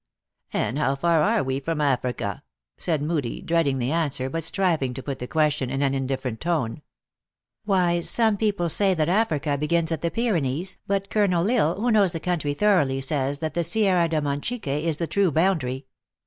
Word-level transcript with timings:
"And 0.51 0.79
how 0.79 0.95
far 0.95 1.21
are 1.21 1.43
we 1.43 1.59
from 1.59 1.79
Africa?" 1.79 2.41
said 2.79 3.03
Moodie, 3.03 3.39
dreading 3.39 3.77
the 3.77 3.91
answ 3.91 4.19
r 4.19 4.25
er, 4.25 4.29
but 4.31 4.43
striving 4.43 4.95
to 4.95 5.03
put 5.03 5.19
the 5.19 5.27
question 5.27 5.69
in 5.69 5.83
an 5.83 5.93
indiiferent 5.93 6.39
tone." 6.39 6.81
Why 7.65 7.99
some 7.99 8.35
people 8.35 8.67
say 8.67 8.95
that 8.95 9.09
Africa 9.09 9.59
begins 9.59 9.91
at 9.91 10.01
the 10.01 10.09
Pyrenees, 10.09 10.79
but 10.87 11.11
Colonel 11.11 11.47
L 11.47 11.55
Isle, 11.55 11.81
who 11.81 11.91
knows 11.91 12.13
the 12.13 12.19
country 12.19 12.55
thoroughly, 12.55 12.99
says 12.99 13.37
that 13.41 13.53
the 13.53 13.63
Sierra 13.63 14.09
de 14.09 14.19
Monchique 14.19 14.65
is 14.65 14.97
the 14.97 15.05
true 15.05 15.29
boundary. 15.31 15.85